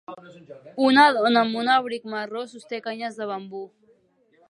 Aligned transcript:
una 0.85 1.03
dona 1.17 1.43
amb 1.47 1.61
un 1.65 1.69
abric 1.75 2.09
marró 2.15 2.43
sosté 2.57 2.83
canyes 2.89 3.21
de 3.23 3.33
bambú. 3.35 3.63